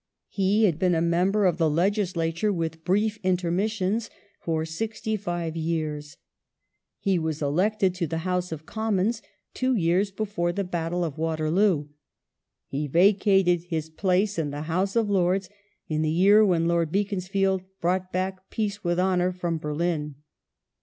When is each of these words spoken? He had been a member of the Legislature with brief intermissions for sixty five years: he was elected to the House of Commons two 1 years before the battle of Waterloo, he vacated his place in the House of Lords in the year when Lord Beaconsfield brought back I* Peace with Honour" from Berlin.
He 0.29 0.63
had 0.63 0.79
been 0.79 0.95
a 0.95 0.99
member 0.99 1.45
of 1.45 1.59
the 1.59 1.69
Legislature 1.69 2.51
with 2.51 2.83
brief 2.83 3.19
intermissions 3.21 4.09
for 4.39 4.65
sixty 4.65 5.15
five 5.15 5.55
years: 5.55 6.17
he 6.97 7.19
was 7.19 7.39
elected 7.39 7.93
to 7.93 8.07
the 8.07 8.25
House 8.25 8.51
of 8.51 8.65
Commons 8.65 9.21
two 9.53 9.73
1 9.73 9.77
years 9.77 10.09
before 10.11 10.51
the 10.51 10.63
battle 10.63 11.03
of 11.03 11.19
Waterloo, 11.19 11.89
he 12.65 12.87
vacated 12.87 13.65
his 13.65 13.91
place 13.91 14.39
in 14.39 14.49
the 14.49 14.63
House 14.63 14.95
of 14.95 15.07
Lords 15.07 15.51
in 15.87 16.01
the 16.01 16.09
year 16.09 16.43
when 16.43 16.67
Lord 16.67 16.91
Beaconsfield 16.91 17.61
brought 17.79 18.11
back 18.11 18.39
I* 18.39 18.43
Peace 18.49 18.83
with 18.83 18.99
Honour" 18.99 19.31
from 19.31 19.59
Berlin. 19.59 20.15